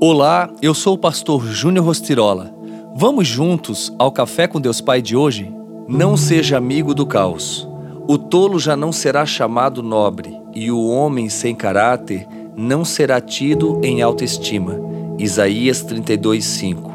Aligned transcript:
Olá, 0.00 0.50
eu 0.60 0.74
sou 0.74 0.94
o 0.94 0.98
pastor 0.98 1.46
Júnior 1.46 1.86
Rostirola. 1.86 2.52
Vamos 2.96 3.28
juntos 3.28 3.94
ao 3.96 4.10
Café 4.10 4.48
com 4.48 4.60
Deus 4.60 4.80
Pai 4.80 5.00
de 5.00 5.16
hoje? 5.16 5.54
Não 5.88 6.16
seja 6.16 6.58
amigo 6.58 6.94
do 6.94 7.06
caos. 7.06 7.66
O 8.06 8.18
tolo 8.18 8.58
já 8.58 8.76
não 8.76 8.90
será 8.90 9.24
chamado 9.24 9.82
nobre, 9.84 10.36
e 10.52 10.70
o 10.70 10.84
homem 10.88 11.28
sem 11.28 11.54
caráter 11.54 12.26
não 12.56 12.84
será 12.84 13.20
tido 13.20 13.80
em 13.84 14.02
alta 14.02 14.24
estima. 14.24 14.78
Isaías 15.16 15.82
32:5. 15.84 16.90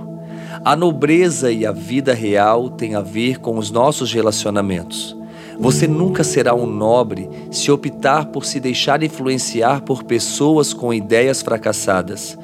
A 0.64 0.76
nobreza 0.76 1.52
e 1.52 1.66
a 1.66 1.72
vida 1.72 2.14
real 2.14 2.70
têm 2.70 2.96
a 2.96 3.02
ver 3.02 3.40
com 3.40 3.58
os 3.58 3.72
nossos 3.72 4.12
relacionamentos. 4.12 5.18
Você 5.58 5.88
nunca 5.88 6.24
será 6.24 6.54
um 6.54 6.66
nobre 6.66 7.30
se 7.50 7.72
optar 7.72 8.26
por 8.28 8.46
se 8.46 8.60
deixar 8.60 9.02
influenciar 9.02 9.82
por 9.82 10.04
pessoas 10.04 10.74
com 10.74 10.94
ideias 10.94 11.42
fracassadas 11.42 12.38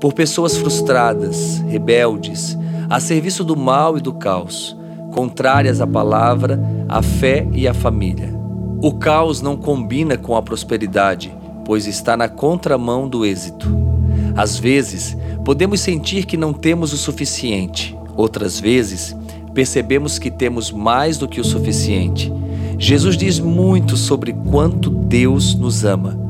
por 0.00 0.12
pessoas 0.12 0.56
frustradas, 0.56 1.58
rebeldes, 1.68 2.56
a 2.88 3.00
serviço 3.00 3.42
do 3.42 3.56
mal 3.56 3.96
e 3.96 4.00
do 4.00 4.12
caos, 4.12 4.76
contrárias 5.12 5.80
à 5.80 5.86
palavra, 5.86 6.60
à 6.88 7.02
fé 7.02 7.46
e 7.52 7.66
à 7.66 7.72
família. 7.72 8.34
O 8.82 8.92
caos 8.92 9.40
não 9.40 9.56
combina 9.56 10.16
com 10.16 10.36
a 10.36 10.42
prosperidade, 10.42 11.34
pois 11.64 11.86
está 11.86 12.16
na 12.16 12.28
contramão 12.28 13.08
do 13.08 13.24
êxito. 13.24 13.68
Às 14.36 14.58
vezes, 14.58 15.16
podemos 15.44 15.80
sentir 15.80 16.26
que 16.26 16.36
não 16.36 16.52
temos 16.52 16.92
o 16.92 16.96
suficiente, 16.96 17.96
outras 18.14 18.60
vezes, 18.60 19.16
percebemos 19.54 20.18
que 20.18 20.30
temos 20.30 20.70
mais 20.70 21.16
do 21.16 21.26
que 21.26 21.40
o 21.40 21.44
suficiente. 21.44 22.30
Jesus 22.78 23.16
diz 23.16 23.40
muito 23.40 23.96
sobre 23.96 24.34
quanto 24.34 24.90
Deus 24.90 25.54
nos 25.54 25.84
ama 25.84 26.25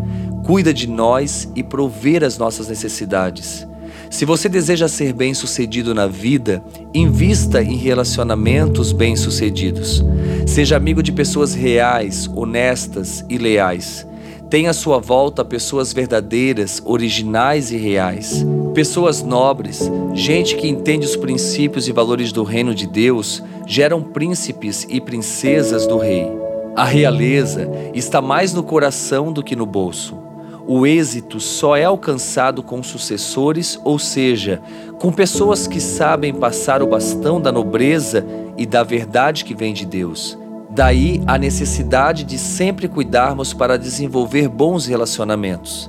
cuida 0.47 0.73
de 0.73 0.87
nós 0.87 1.51
e 1.57 1.63
prover 1.65 2.23
as 2.23 2.39
nossas 2.39 2.69
necessidades. 2.69 3.67
Se 4.09 4.25
você 4.25 4.49
deseja 4.49 4.87
ser 4.87 5.13
bem-sucedido 5.13 5.93
na 5.93 6.07
vida, 6.07 6.63
invista 6.95 7.61
em 7.61 7.75
relacionamentos 7.77 8.93
bem-sucedidos. 8.93 10.05
Seja 10.47 10.77
amigo 10.77 11.03
de 11.03 11.11
pessoas 11.11 11.53
reais, 11.53 12.31
honestas 12.33 13.25
e 13.29 13.37
leais. 13.39 14.07
Tenha 14.49 14.71
à 14.71 14.73
sua 14.73 15.01
volta 15.01 15.45
pessoas 15.45 15.93
verdadeiras, 15.93 16.81
originais 16.85 17.73
e 17.73 17.77
reais. 17.77 18.47
Pessoas 18.73 19.25
nobres, 19.25 19.91
gente 20.15 20.55
que 20.55 20.69
entende 20.69 21.05
os 21.05 21.17
princípios 21.17 21.89
e 21.89 21.93
valores 21.93 22.31
do 22.31 22.45
reino 22.45 22.73
de 22.73 22.87
Deus, 22.87 23.43
geram 23.67 24.01
príncipes 24.01 24.87
e 24.89 25.01
princesas 25.01 25.89
do 25.89 25.99
rei. 25.99 26.31
A 26.77 26.85
realeza 26.85 27.69
está 27.93 28.23
mais 28.23 28.53
no 28.53 28.63
coração 28.63 29.33
do 29.33 29.43
que 29.43 29.57
no 29.57 29.67
bolso. 29.67 30.26
O 30.69 30.85
êxito 30.85 31.39
só 31.39 31.77
é 31.77 31.85
alcançado 31.85 32.61
com 32.61 32.83
sucessores, 32.83 33.79
ou 33.85 34.01
seja, 34.01 34.61
com 34.99 35.13
pessoas 35.13 35.69
que 35.69 35.81
sabem 35.81 36.35
passar 36.35 36.83
o 36.83 36.89
bastão 36.89 37.41
da 37.41 37.53
nobreza 37.53 38.27
e 38.59 38.67
da 38.67 38.83
verdade 38.83 39.45
que 39.45 39.55
vem 39.55 39.73
de 39.73 39.87
Deus. 39.87 40.37
Daí 40.69 41.23
a 41.25 41.39
necessidade 41.39 42.25
de 42.25 42.37
sempre 42.37 42.89
cuidarmos 42.89 43.55
para 43.55 43.79
desenvolver 43.79 44.49
bons 44.49 44.87
relacionamentos. 44.87 45.89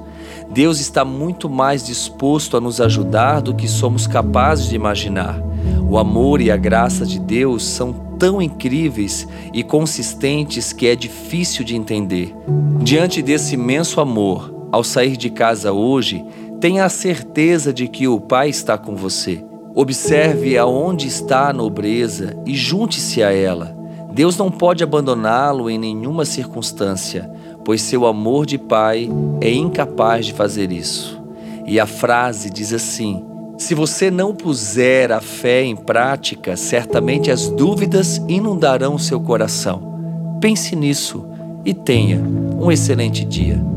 Deus 0.52 0.80
está 0.80 1.04
muito 1.04 1.50
mais 1.50 1.84
disposto 1.84 2.56
a 2.56 2.62
nos 2.62 2.80
ajudar 2.80 3.42
do 3.42 3.56
que 3.56 3.68
somos 3.68 4.06
capazes 4.06 4.70
de 4.70 4.76
imaginar. 4.76 5.42
O 5.90 5.98
amor 5.98 6.40
e 6.40 6.52
a 6.52 6.58
graça 6.58 7.04
de 7.04 7.20
Deus 7.20 7.66
são 7.66 7.94
tão 8.20 8.40
incríveis 8.40 9.28
e 9.52 9.64
consistentes 9.64 10.72
que 10.72 10.86
é 10.86 10.96
difícil 10.96 11.66
de 11.66 11.76
entender. 11.76 12.36
Diante 12.82 13.22
desse 13.22 13.56
imenso 13.56 14.00
amor, 14.00 14.57
ao 14.72 14.84
sair 14.84 15.18
de 15.18 15.30
casa 15.30 15.72
hoje, 15.72 16.24
tenha 16.60 16.86
a 16.86 16.90
certeza 16.90 17.74
de 17.74 17.88
que 17.88 18.08
o 18.08 18.20
Pai 18.20 18.50
está 18.50 18.78
com 18.78 18.96
você. 18.96 19.44
Observe 19.76 20.58
aonde 20.58 21.08
está 21.08 21.50
a 21.50 21.54
nobreza 21.54 22.36
e 22.46 22.56
junte-se 22.56 23.22
a 23.22 23.32
ela. 23.32 23.78
Deus 24.12 24.36
não 24.36 24.50
pode 24.50 24.84
abandoná-lo 24.84 25.70
em 25.70 25.78
nenhuma 25.78 26.26
circunstância, 26.26 27.30
pois 27.64 27.82
seu 27.82 28.08
amor 28.08 28.46
de 28.48 28.58
Pai 28.58 29.10
é 29.40 29.54
incapaz 29.54 30.26
de 30.26 30.34
fazer 30.34 30.72
isso. 30.72 31.22
E 31.68 31.80
a 31.80 31.86
frase 31.86 32.50
diz 32.50 32.74
assim: 32.74 33.24
Se 33.58 33.76
você 33.76 34.10
não 34.10 34.34
puser 34.34 35.12
a 35.12 35.22
fé 35.22 35.64
em 35.64 35.76
prática, 35.76 36.58
certamente 36.58 37.30
as 37.30 37.48
dúvidas 37.48 38.18
inundarão 38.28 38.98
seu 38.98 39.20
coração. 39.20 40.40
Pense 40.42 40.76
nisso 40.76 41.24
e 41.64 41.74
tenha 41.74 42.20
um 42.20 42.72
excelente 42.72 43.24
dia. 43.24 43.77